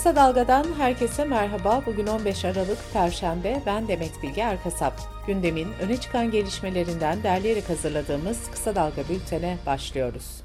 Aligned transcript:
Kısa 0.00 0.16
Dalga'dan 0.16 0.66
herkese 0.78 1.24
merhaba. 1.24 1.82
Bugün 1.86 2.06
15 2.06 2.44
Aralık 2.44 2.78
Perşembe. 2.92 3.62
Ben 3.66 3.88
Demet 3.88 4.22
Bilge 4.22 4.40
Erkasap. 4.40 4.92
Gündemin 5.26 5.68
öne 5.82 5.96
çıkan 5.96 6.30
gelişmelerinden 6.30 7.22
derleyerek 7.22 7.68
hazırladığımız 7.68 8.50
Kısa 8.50 8.74
Dalga 8.74 9.08
bültene 9.08 9.56
başlıyoruz. 9.66 10.42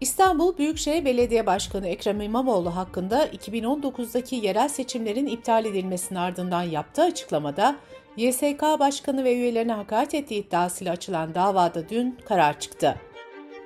İstanbul 0.00 0.58
Büyükşehir 0.58 1.04
Belediye 1.04 1.46
Başkanı 1.46 1.88
Ekrem 1.88 2.20
İmamoğlu 2.20 2.76
hakkında 2.76 3.26
2019'daki 3.26 4.36
yerel 4.36 4.68
seçimlerin 4.68 5.26
iptal 5.26 5.64
edilmesinin 5.64 6.18
ardından 6.18 6.62
yaptığı 6.62 7.02
açıklamada 7.02 7.76
YSK 8.16 8.62
Başkanı 8.62 9.24
ve 9.24 9.34
üyelerine 9.34 9.72
hakaret 9.72 10.14
ettiği 10.14 10.46
iddiasıyla 10.46 10.92
açılan 10.92 11.34
davada 11.34 11.88
dün 11.88 12.18
karar 12.28 12.60
çıktı. 12.60 12.96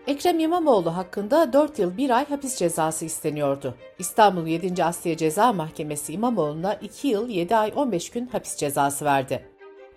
Ekrem 0.08 0.38
İmamoğlu 0.38 0.96
hakkında 0.96 1.52
4 1.52 1.78
yıl 1.78 1.96
1 1.96 2.10
ay 2.10 2.28
hapis 2.28 2.56
cezası 2.56 3.04
isteniyordu. 3.04 3.74
İstanbul 3.98 4.46
7. 4.46 4.84
Asliye 4.84 5.16
Ceza 5.16 5.52
Mahkemesi 5.52 6.12
İmamoğlu'na 6.12 6.74
2 6.74 7.08
yıl 7.08 7.28
7 7.28 7.56
ay 7.56 7.72
15 7.76 8.10
gün 8.10 8.26
hapis 8.26 8.56
cezası 8.56 9.04
verdi. 9.04 9.46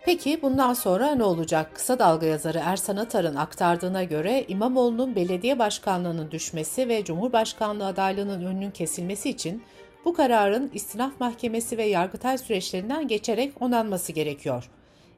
Peki 0.05 0.41
bundan 0.41 0.73
sonra 0.73 1.15
ne 1.15 1.23
olacak? 1.23 1.71
Kısa 1.75 1.99
Dalga 1.99 2.25
yazarı 2.25 2.61
Ersan 2.63 2.97
Atar'ın 2.97 3.35
aktardığına 3.35 4.03
göre 4.03 4.45
İmamoğlu'nun 4.47 5.15
belediye 5.15 5.59
başkanlığının 5.59 6.31
düşmesi 6.31 6.89
ve 6.89 7.03
Cumhurbaşkanlığı 7.03 7.85
adaylığının 7.85 8.45
önünün 8.45 8.71
kesilmesi 8.71 9.29
için 9.29 9.63
bu 10.05 10.13
kararın 10.13 10.71
istinaf 10.73 11.19
mahkemesi 11.19 11.77
ve 11.77 11.83
yargıtay 11.83 12.37
süreçlerinden 12.37 13.07
geçerek 13.07 13.61
onanması 13.61 14.11
gerekiyor. 14.11 14.69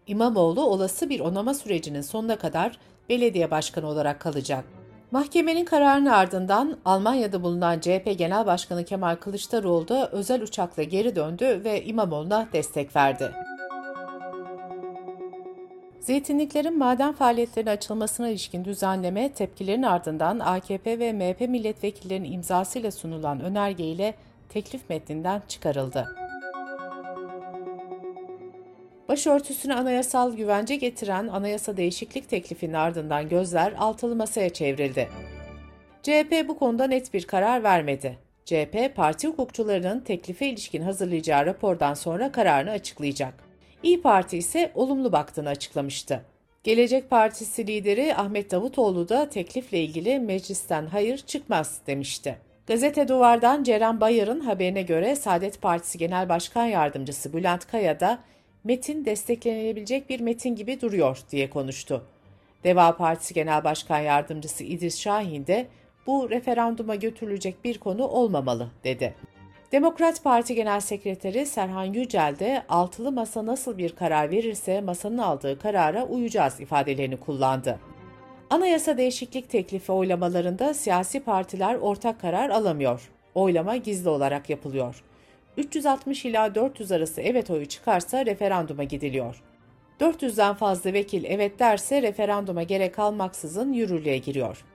İmamoğlu 0.07 0.65
olası 0.65 1.09
bir 1.09 1.19
onama 1.19 1.53
sürecinin 1.53 2.01
sonuna 2.01 2.35
kadar 2.35 2.77
belediye 3.09 3.51
başkanı 3.51 3.87
olarak 3.87 4.19
kalacak. 4.19 4.82
Mahkemenin 5.13 5.65
kararının 5.65 6.09
ardından 6.09 6.77
Almanya'da 6.85 7.43
bulunan 7.43 7.79
CHP 7.79 8.15
Genel 8.17 8.45
Başkanı 8.45 8.85
Kemal 8.85 9.15
Kılıçdaroğlu 9.15 9.87
da 9.87 10.09
özel 10.11 10.41
uçakla 10.41 10.83
geri 10.83 11.15
döndü 11.15 11.61
ve 11.63 11.83
İmamoğlu'na 11.83 12.47
destek 12.53 12.95
verdi. 12.95 13.31
Zeytinliklerin 15.99 16.77
maden 16.77 17.13
faaliyetlerine 17.13 17.71
açılmasına 17.71 18.29
ilişkin 18.29 18.65
düzenleme 18.65 19.33
tepkilerin 19.33 19.83
ardından 19.83 20.39
AKP 20.39 20.99
ve 20.99 21.13
MHP 21.13 21.41
milletvekillerinin 21.41 22.31
imzasıyla 22.31 22.91
sunulan 22.91 23.39
önerge 23.41 23.83
ile 23.83 24.13
teklif 24.49 24.89
metninden 24.89 25.41
çıkarıldı. 25.47 26.22
Başörtüsüne 29.13 29.75
anayasal 29.75 30.35
güvence 30.35 30.75
getiren 30.75 31.27
anayasa 31.27 31.77
değişiklik 31.77 32.29
teklifinin 32.29 32.73
ardından 32.73 33.29
gözler 33.29 33.73
altılı 33.77 34.15
masaya 34.15 34.49
çevrildi. 34.49 35.09
CHP 36.03 36.47
bu 36.47 36.59
konuda 36.59 36.87
net 36.87 37.13
bir 37.13 37.27
karar 37.27 37.63
vermedi. 37.63 38.17
CHP, 38.45 38.95
parti 38.95 39.27
hukukçularının 39.27 39.99
teklife 39.99 40.47
ilişkin 40.47 40.81
hazırlayacağı 40.81 41.45
rapordan 41.45 41.93
sonra 41.93 42.31
kararını 42.31 42.71
açıklayacak. 42.71 43.33
İyi 43.83 44.01
Parti 44.01 44.37
ise 44.37 44.71
olumlu 44.75 45.11
baktığını 45.11 45.49
açıklamıştı. 45.49 46.21
Gelecek 46.63 47.09
Partisi 47.09 47.67
lideri 47.67 48.15
Ahmet 48.15 48.51
Davutoğlu 48.51 49.09
da 49.09 49.29
teklifle 49.29 49.79
ilgili 49.83 50.19
meclisten 50.19 50.85
hayır 50.85 51.17
çıkmaz 51.17 51.79
demişti. 51.87 52.37
Gazete 52.67 53.07
Duvar'dan 53.07 53.63
Ceren 53.63 54.01
Bayır'ın 54.01 54.39
haberine 54.39 54.81
göre 54.81 55.15
Saadet 55.15 55.61
Partisi 55.61 55.97
Genel 55.97 56.29
Başkan 56.29 56.65
Yardımcısı 56.65 57.33
Bülent 57.33 57.67
Kaya 57.67 57.99
da 57.99 58.19
metin 58.63 59.05
desteklenebilecek 59.05 60.09
bir 60.09 60.19
metin 60.19 60.55
gibi 60.55 60.81
duruyor 60.81 61.19
diye 61.31 61.49
konuştu. 61.49 62.03
Deva 62.63 62.97
Partisi 62.97 63.33
Genel 63.33 63.63
Başkan 63.63 63.99
Yardımcısı 63.99 64.63
İdris 64.63 64.99
Şahin 64.99 65.47
de 65.47 65.67
bu 66.07 66.29
referanduma 66.29 66.95
götürülecek 66.95 67.63
bir 67.63 67.77
konu 67.77 68.07
olmamalı 68.07 68.71
dedi. 68.83 69.15
Demokrat 69.71 70.23
Parti 70.23 70.55
Genel 70.55 70.79
Sekreteri 70.79 71.45
Serhan 71.45 71.83
Yücel 71.83 72.35
de 72.39 72.63
altılı 72.69 73.11
masa 73.11 73.45
nasıl 73.45 73.77
bir 73.77 73.95
karar 73.95 74.31
verirse 74.31 74.81
masanın 74.81 75.17
aldığı 75.17 75.59
karara 75.59 76.05
uyacağız 76.05 76.59
ifadelerini 76.59 77.17
kullandı. 77.17 77.79
Anayasa 78.49 78.97
değişiklik 78.97 79.49
teklifi 79.49 79.91
oylamalarında 79.91 80.73
siyasi 80.73 81.19
partiler 81.19 81.75
ortak 81.75 82.21
karar 82.21 82.49
alamıyor. 82.49 83.11
Oylama 83.35 83.75
gizli 83.75 84.09
olarak 84.09 84.49
yapılıyor. 84.49 85.03
360 85.57 86.25
ila 86.25 86.55
400 86.55 86.91
arası 86.91 87.21
evet 87.21 87.49
oyu 87.49 87.65
çıkarsa 87.65 88.25
referanduma 88.25 88.83
gidiliyor. 88.83 89.43
400'den 89.99 90.53
fazla 90.53 90.93
vekil 90.93 91.23
evet 91.23 91.59
derse 91.59 92.01
referanduma 92.01 92.63
gerek 92.63 92.95
kalmaksızın 92.95 93.73
yürürlüğe 93.73 94.17
giriyor. 94.17 94.65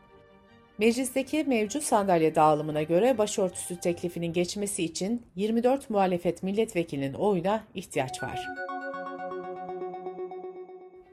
Meclisteki 0.78 1.44
mevcut 1.44 1.83
sandalye 1.83 2.34
dağılımına 2.34 2.83
göre 2.83 3.19
başörtüsü 3.19 3.81
teklifinin 3.81 4.33
geçmesi 4.33 4.84
için 4.84 5.22
24 5.37 5.91
muhalefet 5.91 6.43
milletvekilinin 6.43 7.15
oyuna 7.15 7.65
ihtiyaç 7.75 8.22
var. 8.22 8.49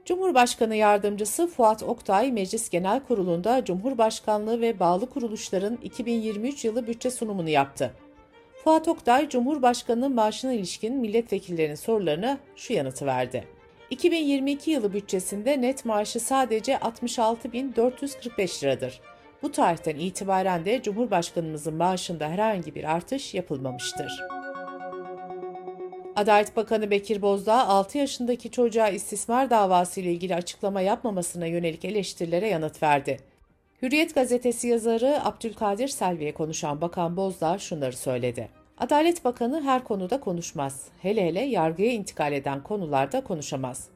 Cumhurbaşkanı 0.04 0.76
Yardımcısı 0.76 1.46
Fuat 1.46 1.82
Oktay, 1.82 2.32
Meclis 2.32 2.70
Genel 2.70 3.00
Kurulu'nda 3.00 3.64
Cumhurbaşkanlığı 3.64 4.60
ve 4.60 4.80
bağlı 4.80 5.10
kuruluşların 5.10 5.78
2023 5.82 6.64
yılı 6.64 6.86
bütçe 6.86 7.10
sunumunu 7.10 7.48
yaptı. 7.48 7.92
Fuat 8.66 8.88
Oktay, 8.88 9.28
Cumhurbaşkanı'nın 9.28 10.14
maaşına 10.14 10.52
ilişkin 10.52 10.94
milletvekillerinin 10.94 11.74
sorularına 11.74 12.38
şu 12.56 12.72
yanıtı 12.72 13.06
verdi. 13.06 13.44
2022 13.90 14.70
yılı 14.70 14.92
bütçesinde 14.92 15.60
net 15.60 15.84
maaşı 15.84 16.20
sadece 16.20 16.72
66.445 16.72 18.64
liradır. 18.64 19.00
Bu 19.42 19.52
tarihten 19.52 19.96
itibaren 19.96 20.64
de 20.64 20.82
Cumhurbaşkanımızın 20.82 21.74
maaşında 21.74 22.28
herhangi 22.28 22.74
bir 22.74 22.84
artış 22.84 23.34
yapılmamıştır. 23.34 24.12
Adalet 26.16 26.56
Bakanı 26.56 26.90
Bekir 26.90 27.22
Bozdağ 27.22 27.66
6 27.68 27.98
yaşındaki 27.98 28.50
çocuğa 28.50 28.88
istismar 28.88 29.50
davası 29.50 30.00
ile 30.00 30.12
ilgili 30.12 30.34
açıklama 30.34 30.80
yapmamasına 30.80 31.46
yönelik 31.46 31.84
eleştirilere 31.84 32.48
yanıt 32.48 32.82
verdi. 32.82 33.18
Hürriyet 33.82 34.14
gazetesi 34.14 34.68
yazarı 34.68 35.24
Abdülkadir 35.24 35.88
Selvi'ye 35.88 36.34
konuşan 36.34 36.80
Bakan 36.80 37.16
Bozdağ 37.16 37.58
şunları 37.58 37.96
söyledi. 37.96 38.48
Adalet 38.78 39.24
Bakanı 39.24 39.62
her 39.62 39.84
konuda 39.84 40.20
konuşmaz. 40.20 40.88
Hele 41.02 41.26
hele 41.26 41.40
yargıya 41.40 41.92
intikal 41.92 42.32
eden 42.32 42.62
konularda 42.62 43.24
konuşamaz. 43.24 43.88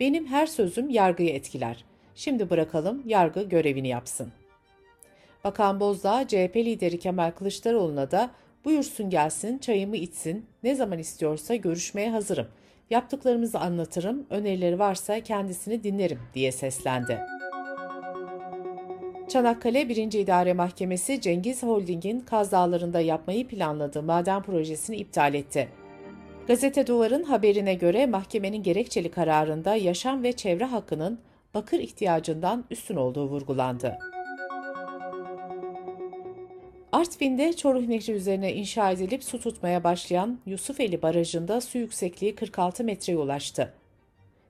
Benim 0.00 0.26
her 0.26 0.46
sözüm 0.46 0.90
yargıyı 0.90 1.30
etkiler. 1.30 1.84
Şimdi 2.14 2.50
bırakalım 2.50 3.02
yargı 3.06 3.42
görevini 3.42 3.88
yapsın. 3.88 4.32
Bakan 5.44 5.80
Bozdağ, 5.80 6.28
CHP 6.28 6.56
lideri 6.56 6.98
Kemal 6.98 7.30
Kılıçdaroğlu'na 7.30 8.10
da 8.10 8.30
buyursun 8.64 9.10
gelsin, 9.10 9.58
çayımı 9.58 9.96
içsin, 9.96 10.46
ne 10.62 10.74
zaman 10.74 10.98
istiyorsa 10.98 11.54
görüşmeye 11.54 12.10
hazırım. 12.10 12.46
Yaptıklarımızı 12.90 13.58
anlatırım, 13.58 14.26
önerileri 14.30 14.78
varsa 14.78 15.20
kendisini 15.20 15.82
dinlerim 15.82 16.20
diye 16.34 16.52
seslendi. 16.52 17.37
Çanakkale 19.28 19.88
1. 19.88 20.12
İdare 20.12 20.52
Mahkemesi 20.52 21.20
Cengiz 21.20 21.62
Holding'in 21.62 22.20
Kaz 22.20 22.52
Dağları'nda 22.52 23.00
yapmayı 23.00 23.48
planladığı 23.48 24.02
maden 24.02 24.42
projesini 24.42 24.96
iptal 24.96 25.34
etti. 25.34 25.68
Gazete 26.46 26.86
Duvar'ın 26.86 27.22
haberine 27.22 27.74
göre 27.74 28.06
mahkemenin 28.06 28.62
gerekçeli 28.62 29.10
kararında 29.10 29.74
yaşam 29.74 30.22
ve 30.22 30.32
çevre 30.32 30.64
hakkının 30.64 31.18
bakır 31.54 31.78
ihtiyacından 31.78 32.64
üstün 32.70 32.96
olduğu 32.96 33.28
vurgulandı. 33.28 33.98
Artvin'de 36.92 37.52
Çoruh 37.52 37.86
Nehri 37.86 38.12
üzerine 38.12 38.54
inşa 38.54 38.90
edilip 38.90 39.24
su 39.24 39.40
tutmaya 39.40 39.84
başlayan 39.84 40.38
Yusufeli 40.46 41.02
Barajı'nda 41.02 41.60
su 41.60 41.78
yüksekliği 41.78 42.34
46 42.34 42.84
metreye 42.84 43.18
ulaştı. 43.18 43.74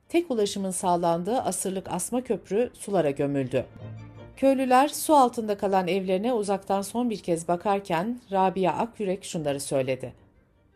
Tek 0.09 0.31
ulaşımın 0.31 0.71
sağlandığı 0.71 1.39
asırlık 1.41 1.93
asma 1.93 2.25
köprü 2.25 2.71
sulara 2.75 3.11
gömüldü. 3.11 3.67
Köylüler 4.39 4.89
su 4.89 5.15
altında 5.15 5.57
kalan 5.57 5.89
evlerine 5.89 6.33
uzaktan 6.33 6.83
son 6.83 7.11
bir 7.11 7.19
kez 7.19 7.49
bakarken 7.49 8.21
Rabia 8.33 8.73
Akyürek 8.73 9.25
şunları 9.25 9.61
söyledi. 9.61 10.13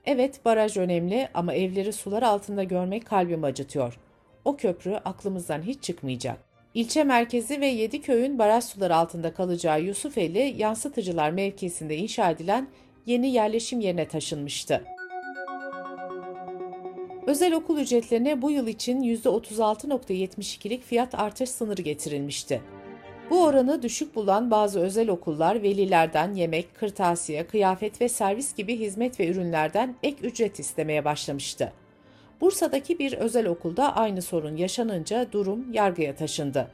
Evet 0.05 0.45
baraj 0.45 0.77
önemli 0.77 1.29
ama 1.35 1.55
evleri 1.55 1.93
sular 1.93 2.23
altında 2.23 2.65
görmek 2.65 3.07
kalbimi 3.07 3.47
acıtıyor. 3.47 3.99
O 4.45 4.57
köprü 4.57 4.95
aklımızdan 4.95 5.63
hiç 5.63 5.83
çıkmayacak. 5.83 6.39
İlçe 6.75 7.05
merkezi 7.05 7.61
ve 7.61 7.67
7 7.67 8.01
köyün 8.01 8.39
baraj 8.39 8.65
suları 8.65 8.97
altında 8.97 9.35
kalacağı 9.35 9.83
Yusufeli 9.83 10.55
yansıtıcılar 10.59 11.31
mevkisinde 11.31 11.97
inşa 11.97 12.31
edilen 12.31 12.69
yeni 13.07 13.33
yerleşim 13.33 13.81
yerine 13.81 14.09
taşınmıştı. 14.09 14.85
Özel 17.27 17.53
okul 17.53 17.79
ücretlerine 17.79 18.43
bu 18.43 18.51
yıl 18.51 18.67
için 18.67 19.01
%36.72'lik 19.01 20.83
fiyat 20.83 21.15
artış 21.15 21.51
sınırı 21.51 21.83
getirilmişti. 21.83 22.61
Bu 23.33 23.45
oranı 23.45 23.83
düşük 23.83 24.15
bulan 24.15 24.51
bazı 24.51 24.81
özel 24.81 25.09
okullar 25.09 25.63
velilerden 25.63 26.35
yemek, 26.35 26.75
kırtasiye, 26.75 27.47
kıyafet 27.47 28.01
ve 28.01 28.09
servis 28.09 28.55
gibi 28.55 28.79
hizmet 28.79 29.21
ve 29.21 29.29
ürünlerden 29.29 29.95
ek 30.03 30.17
ücret 30.23 30.59
istemeye 30.59 31.05
başlamıştı. 31.05 31.73
Bursa'daki 32.41 32.99
bir 32.99 33.13
özel 33.13 33.47
okulda 33.47 33.97
aynı 33.97 34.23
sorun 34.23 34.57
yaşanınca 34.57 35.33
durum 35.33 35.73
yargıya 35.73 36.15
taşındı. 36.15 36.69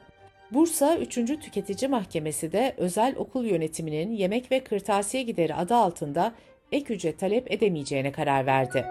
Bursa 0.50 0.96
3. 0.96 1.14
Tüketici 1.14 1.88
Mahkemesi 1.88 2.52
de 2.52 2.74
özel 2.76 3.14
okul 3.16 3.44
yönetiminin 3.44 4.12
yemek 4.12 4.52
ve 4.52 4.64
kırtasiye 4.64 5.22
gideri 5.22 5.54
adı 5.54 5.74
altında 5.74 6.32
ek 6.72 6.94
ücret 6.94 7.18
talep 7.18 7.52
edemeyeceğine 7.52 8.12
karar 8.12 8.46
verdi. 8.46 8.84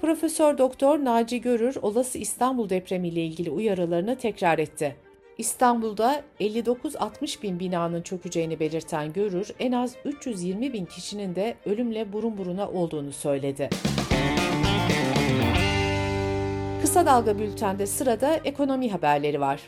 Profesör 0.00 0.58
Doktor 0.58 1.04
Naci 1.04 1.40
Görür 1.40 1.76
olası 1.82 2.18
İstanbul 2.18 2.68
depremi 2.68 3.08
ile 3.08 3.24
ilgili 3.24 3.50
uyarılarını 3.50 4.16
tekrar 4.16 4.58
etti. 4.58 5.03
İstanbul'da 5.38 6.22
59-60 6.40 7.42
bin 7.42 7.60
binanın 7.60 8.02
çökeceğini 8.02 8.60
belirten 8.60 9.12
Görür, 9.12 9.48
en 9.58 9.72
az 9.72 9.96
320 10.04 10.72
bin 10.72 10.84
kişinin 10.84 11.34
de 11.34 11.54
ölümle 11.66 12.12
burun 12.12 12.38
buruna 12.38 12.68
olduğunu 12.68 13.12
söyledi. 13.12 13.70
Kısa 16.80 17.06
Dalga 17.06 17.38
Bülten'de 17.38 17.86
sırada 17.86 18.34
ekonomi 18.34 18.90
haberleri 18.90 19.40
var. 19.40 19.60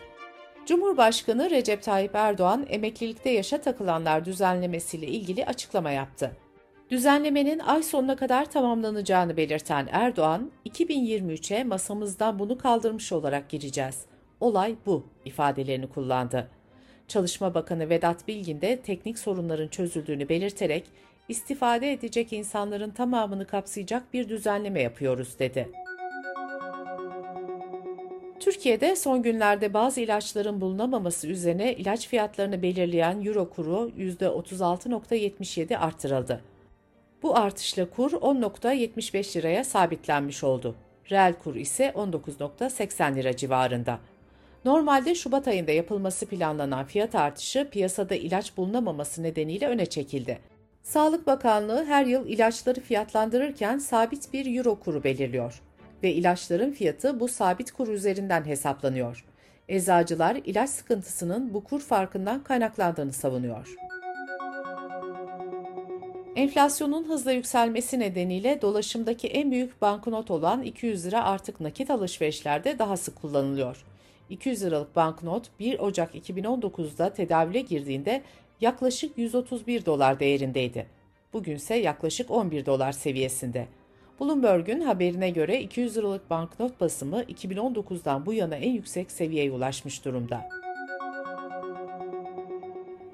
Cumhurbaşkanı 0.67 1.51
Recep 1.51 1.83
Tayyip 1.83 2.15
Erdoğan 2.15 2.67
emeklilikte 2.69 3.31
yaşa 3.31 3.61
takılanlar 3.61 4.25
düzenlemesiyle 4.25 5.07
ilgili 5.07 5.47
açıklama 5.47 5.91
yaptı. 5.91 6.33
Düzenlemenin 6.91 7.59
ay 7.59 7.83
sonuna 7.83 8.17
kadar 8.17 8.51
tamamlanacağını 8.51 9.37
belirten 9.37 9.89
Erdoğan, 9.93 10.51
2023'e 10.67 11.65
masamızdan 11.65 12.39
bunu 12.39 12.59
kaldırmış 12.59 13.13
olarak 13.13 13.49
gireceğiz. 13.49 14.07
Olay 14.41 14.77
bu 14.87 15.07
ifadelerini 15.25 15.87
kullandı. 15.89 16.49
Çalışma 17.09 17.55
Bakanı 17.55 17.89
Vedat 17.89 18.29
Bilgin 18.29 18.61
de 18.61 18.77
teknik 18.81 19.19
sorunların 19.19 19.69
çözüldüğünü 19.69 20.29
belirterek 20.29 20.85
istifade 21.29 21.93
edecek 21.93 22.33
insanların 22.33 22.91
tamamını 22.91 23.47
kapsayacak 23.47 24.13
bir 24.13 24.29
düzenleme 24.29 24.83
yapıyoruz 24.83 25.39
dedi. 25.39 25.69
Türkiye'de 28.41 28.97
son 28.97 29.23
günlerde 29.23 29.75
bazı 29.75 30.01
ilaçların 30.01 30.61
bulunamaması 30.61 31.29
üzerine 31.29 31.75
ilaç 31.75 32.09
fiyatlarını 32.09 32.63
belirleyen 32.63 33.25
euro 33.25 33.51
kuru 33.51 33.91
%36.77 33.99 35.77
artırıldı. 35.77 36.41
Bu 37.23 37.37
artışla 37.37 37.91
kur 37.91 38.13
10.75 38.13 39.37
liraya 39.37 39.65
sabitlenmiş 39.65 40.45
oldu. 40.45 40.75
Reel 41.11 41.35
kur 41.35 41.55
ise 41.55 41.93
19.80 41.97 43.15
lira 43.15 43.37
civarında. 43.37 43.99
Normalde 44.67 45.15
Şubat 45.15 45.49
ayında 45.49 45.73
yapılması 45.73 46.27
planlanan 46.27 46.85
fiyat 46.85 47.15
artışı 47.15 47.69
piyasada 47.71 48.15
ilaç 48.15 48.57
bulunamaması 48.57 49.23
nedeniyle 49.23 49.69
öne 49.69 49.87
çekildi. 49.87 50.39
Sağlık 50.83 51.27
Bakanlığı 51.27 51.85
her 51.85 52.07
yıl 52.07 52.27
ilaçları 52.27 52.81
fiyatlandırırken 52.81 53.79
sabit 53.79 54.33
bir 54.33 54.57
euro 54.57 54.81
kuru 54.81 55.05
belirliyor 55.05 55.63
ve 56.03 56.13
ilaçların 56.13 56.73
fiyatı 56.73 57.21
bu 57.21 57.29
sabit 57.29 57.73
kur 57.73 57.89
üzerinden 57.89 58.45
hesaplanıyor. 58.45 59.25
Eczacılar 59.69 60.37
ilaç 60.45 60.71
sıkıntısının 60.71 61.55
bu 61.55 61.65
kur 61.65 61.81
farkından 61.81 62.45
kaynaklandığını 62.45 63.13
savunuyor. 63.13 63.75
Enflasyonun 66.37 67.05
hızla 67.05 67.33
yükselmesi 67.33 67.99
nedeniyle 67.99 68.63
dolaşımdaki 68.63 69.29
en 69.29 69.51
büyük 69.51 69.83
banknot 69.83 70.31
olan 70.31 70.63
200 70.63 71.07
lira 71.07 71.25
artık 71.25 71.61
nakit 71.61 71.91
alışverişlerde 71.91 72.79
daha 72.79 72.97
sık 72.97 73.23
kullanılıyor. 73.23 73.85
200 74.31 74.65
liralık 74.65 74.97
banknot 74.97 75.51
1 75.61 75.79
Ocak 75.79 76.15
2019'da 76.15 77.13
tedavüle 77.13 77.61
girdiğinde 77.61 78.23
yaklaşık 78.61 79.19
131 79.19 79.85
dolar 79.85 80.21
değerindeydi. 80.21 80.87
Bugünse 81.33 81.75
yaklaşık 81.75 82.31
11 82.31 82.67
dolar 82.67 82.93
seviyesinde. 82.93 83.67
Bloomberg'un 84.21 84.81
haberine 84.81 85.31
göre 85.31 85.61
200 85.61 85.97
liralık 85.97 86.31
banknot 86.31 86.81
basımı 86.81 87.23
2019'dan 87.23 88.27
bu 88.27 88.33
yana 88.33 88.57
en 88.57 88.71
yüksek 88.71 89.11
seviyeye 89.11 89.51
ulaşmış 89.51 90.05
durumda. 90.05 90.49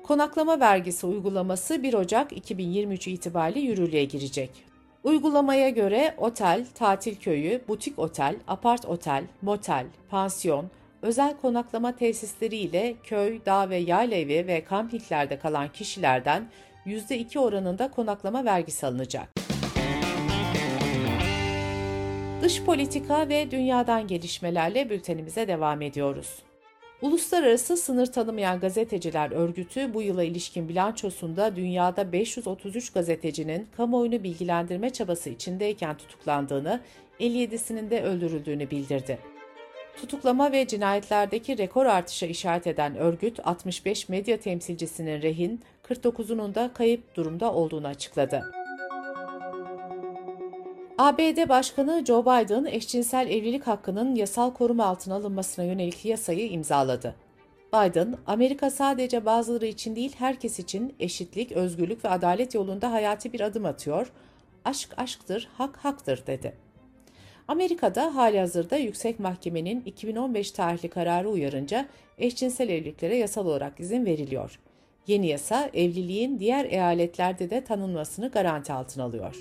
Konaklama 0.02 0.60
vergisi 0.60 1.06
uygulaması 1.06 1.82
1 1.82 1.94
Ocak 1.94 2.32
2023 2.32 3.08
itibariyle 3.08 3.60
yürürlüğe 3.60 4.04
girecek. 4.04 4.50
Uygulamaya 5.04 5.68
göre 5.68 6.14
otel, 6.16 6.66
tatil 6.74 7.16
köyü, 7.16 7.60
butik 7.68 7.98
otel, 7.98 8.36
apart 8.48 8.84
otel, 8.84 9.24
motel, 9.42 9.86
pansiyon, 10.10 10.70
özel 11.02 11.36
konaklama 11.36 11.96
tesisleri 11.96 12.56
ile 12.56 12.94
köy, 13.04 13.40
dağ 13.46 13.70
ve 13.70 13.76
yayla 13.76 14.16
evi 14.16 14.46
ve 14.46 14.64
kampinglerde 14.64 15.38
kalan 15.38 15.68
kişilerden 15.72 16.48
%2 16.86 17.38
oranında 17.38 17.90
konaklama 17.90 18.44
vergisi 18.44 18.86
alınacak. 18.86 19.28
Dış 22.42 22.62
politika 22.62 23.28
ve 23.28 23.50
dünyadan 23.50 24.06
gelişmelerle 24.06 24.90
bültenimize 24.90 25.48
devam 25.48 25.82
ediyoruz. 25.82 26.42
Uluslararası 27.02 27.76
Sınır 27.76 28.06
Tanımayan 28.06 28.60
Gazeteciler 28.60 29.30
Örgütü 29.30 29.94
bu 29.94 30.02
yıla 30.02 30.24
ilişkin 30.24 30.68
bilançosunda 30.68 31.56
dünyada 31.56 32.12
533 32.12 32.92
gazetecinin 32.92 33.68
kamuoyunu 33.76 34.22
bilgilendirme 34.22 34.90
çabası 34.90 35.30
içindeyken 35.30 35.96
tutuklandığını, 35.96 36.80
57'sinin 37.20 37.90
de 37.90 38.02
öldürüldüğünü 38.02 38.70
bildirdi. 38.70 39.31
Tutuklama 39.96 40.52
ve 40.52 40.66
cinayetlerdeki 40.66 41.58
rekor 41.58 41.86
artışa 41.86 42.26
işaret 42.26 42.66
eden 42.66 42.96
örgüt 42.96 43.46
65 43.46 44.08
medya 44.08 44.40
temsilcisinin 44.40 45.22
rehin, 45.22 45.60
49'unun 45.88 46.54
da 46.54 46.70
kayıp 46.74 47.16
durumda 47.16 47.52
olduğunu 47.52 47.86
açıkladı. 47.86 48.52
ABD 50.98 51.48
Başkanı 51.48 52.04
Joe 52.06 52.22
Biden 52.22 52.64
eşcinsel 52.64 53.30
evlilik 53.30 53.66
hakkının 53.66 54.14
yasal 54.14 54.54
koruma 54.54 54.84
altına 54.84 55.14
alınmasına 55.14 55.64
yönelik 55.64 56.04
yasayı 56.04 56.50
imzaladı. 56.50 57.14
Biden, 57.74 58.16
Amerika 58.26 58.70
sadece 58.70 59.26
bazıları 59.26 59.66
için 59.66 59.96
değil 59.96 60.12
herkes 60.18 60.58
için 60.58 60.94
eşitlik, 61.00 61.52
özgürlük 61.52 62.04
ve 62.04 62.08
adalet 62.08 62.54
yolunda 62.54 62.92
hayati 62.92 63.32
bir 63.32 63.40
adım 63.40 63.64
atıyor. 63.64 64.12
Aşk 64.64 64.94
aşktır, 64.96 65.48
hak 65.58 65.76
haktır 65.76 66.26
dedi. 66.26 66.54
Amerika'da 67.48 68.14
hali 68.14 68.38
hazırda 68.38 68.76
Yüksek 68.76 69.20
Mahkemenin 69.20 69.82
2015 69.86 70.50
tarihli 70.50 70.88
kararı 70.88 71.28
uyarınca 71.28 71.86
eşcinsel 72.18 72.68
evliliklere 72.68 73.16
yasal 73.16 73.46
olarak 73.46 73.80
izin 73.80 74.06
veriliyor. 74.06 74.60
Yeni 75.06 75.26
yasa 75.26 75.70
evliliğin 75.74 76.38
diğer 76.38 76.64
eyaletlerde 76.64 77.50
de 77.50 77.64
tanınmasını 77.64 78.30
garanti 78.30 78.72
altına 78.72 79.04
alıyor. 79.04 79.40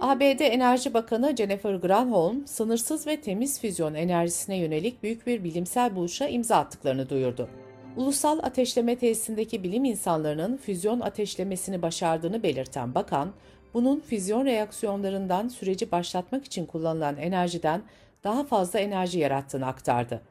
ABD 0.00 0.40
Enerji 0.40 0.94
Bakanı 0.94 1.36
Jennifer 1.36 1.74
Granholm, 1.74 2.46
sınırsız 2.46 3.06
ve 3.06 3.20
temiz 3.20 3.60
füzyon 3.60 3.94
enerjisine 3.94 4.56
yönelik 4.56 5.02
büyük 5.02 5.26
bir 5.26 5.44
bilimsel 5.44 5.96
buluşa 5.96 6.28
imza 6.28 6.56
attıklarını 6.56 7.08
duyurdu. 7.08 7.48
Ulusal 7.96 8.38
ateşleme 8.38 8.96
tesisindeki 8.96 9.62
bilim 9.62 9.84
insanlarının 9.84 10.56
füzyon 10.56 11.00
ateşlemesini 11.00 11.82
başardığını 11.82 12.42
belirten 12.42 12.94
bakan, 12.94 13.32
bunun 13.74 14.00
füzyon 14.00 14.46
reaksiyonlarından 14.46 15.48
süreci 15.48 15.90
başlatmak 15.90 16.44
için 16.44 16.66
kullanılan 16.66 17.16
enerjiden 17.16 17.82
daha 18.24 18.44
fazla 18.44 18.78
enerji 18.78 19.18
yarattığını 19.18 19.66
aktardı. 19.66 20.22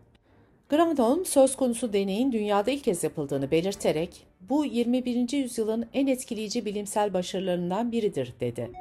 Granholm 0.70 1.26
söz 1.26 1.56
konusu 1.56 1.94
deneyin 1.94 2.32
dünyada 2.32 2.72
ilk 2.72 2.84
kez 2.84 3.04
yapıldığını 3.04 3.52
belirterek, 3.52 4.26
bu 4.42 4.66
21. 4.66 5.38
yüzyılın 5.38 5.86
en 5.94 6.08
etkileyici 6.08 6.66
bilimsel 6.66 7.14
başarılarından 7.14 7.92
biridir 7.92 8.34
dedi. 8.40 8.72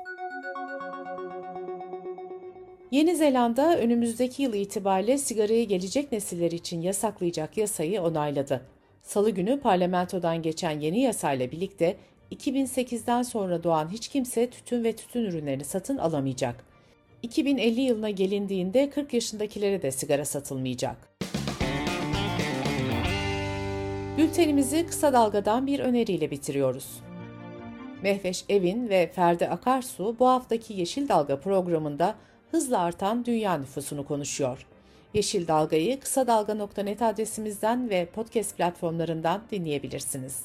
Yeni 2.91 3.17
Zelanda 3.17 3.79
önümüzdeki 3.79 4.43
yıl 4.43 4.55
itibariyle 4.55 5.19
sigarayı 5.19 5.69
gelecek 5.69 6.13
nesiller 6.13 6.51
için 6.51 6.83
yasaklayacak 6.83 7.57
yasayı 7.57 8.03
onayladı. 8.03 8.61
Salı 9.03 9.31
günü 9.31 9.61
parlamentodan 9.61 10.43
geçen 10.43 10.81
yeni 10.81 11.01
yasayla 11.01 11.51
birlikte 11.51 11.97
2008'den 12.33 13.23
sonra 13.23 13.63
doğan 13.63 13.89
hiç 13.89 14.09
kimse 14.09 14.51
tütün 14.51 14.85
ve 14.85 14.97
tütün 14.97 15.25
ürünlerini 15.25 15.65
satın 15.65 15.99
alamayacak. 15.99 16.65
2050 17.23 17.81
yılına 17.81 18.11
gelindiğinde 18.11 18.91
40 18.91 19.15
yaşındakilere 19.15 19.83
de 19.83 19.91
sigara 19.91 20.25
satılmayacak. 20.25 20.97
Bültenimizi 24.19 24.87
kısa 24.87 25.13
dalgadan 25.13 25.67
bir 25.67 25.81
öneriyle 25.81 26.31
bitiriyoruz. 26.31 27.01
Mehveş 28.03 28.45
Evin 28.49 28.89
ve 28.89 29.11
Ferdi 29.15 29.49
Akarsu 29.49 30.17
bu 30.19 30.29
haftaki 30.29 30.75
Yeşil 30.75 31.09
Dalga 31.09 31.41
programında 31.41 32.15
hızla 32.51 32.79
artan 32.79 33.25
dünya 33.25 33.59
nüfusunu 33.59 34.07
konuşuyor. 34.07 34.67
Yeşil 35.15 35.49
Dalga'yı 35.49 36.01
kısa 36.01 36.27
dalga.net 36.27 37.03
adresimizden 37.03 37.91
ve 37.91 38.07
podcast 38.07 38.57
platformlarından 38.57 39.43
dinleyebilirsiniz. 39.51 40.45